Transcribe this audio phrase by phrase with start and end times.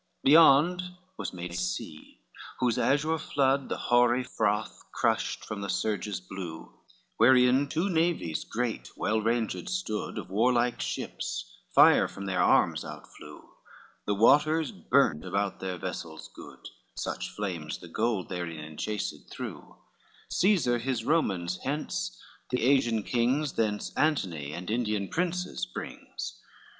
[0.23, 0.81] IV Beyond
[1.15, 2.21] was made a sea,
[2.59, 6.73] whose azure flood The hoary froth crushed from the surges blue,
[7.17, 11.45] Wherein two navies great well ranged stood Of warlike ships,
[11.75, 13.47] fire from their arms outflew,
[14.07, 19.75] The waters burned about their vessels good, Such flames the gold therein enchased threw,
[20.31, 26.41] Caesar his Romans hence, the Asian kings Thence Antony and Indian princes brings.